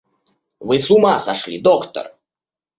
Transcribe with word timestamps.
—Вы 0.67 0.79
с 0.79 0.87
ума 0.89 1.15
сошли, 1.19 1.57
доктор! 1.67 2.05